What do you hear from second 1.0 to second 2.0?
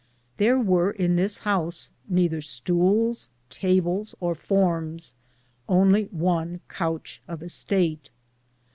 this house